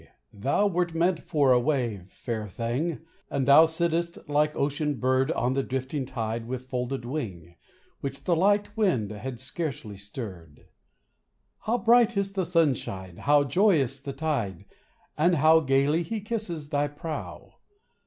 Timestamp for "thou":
0.33-0.65, 3.47-3.65